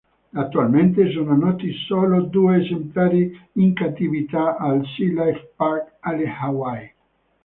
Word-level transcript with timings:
Attualmente 0.33 1.11
sono 1.11 1.35
noti 1.35 1.71
solo 1.87 2.21
due 2.21 2.57
esemplari 2.61 3.39
in 3.57 3.73
cattività 3.75 4.57
al 4.57 4.83
Sea 4.97 5.09
Life 5.25 5.51
Park 5.55 5.97
alle 5.99 6.25
Hawaii. 6.27 6.91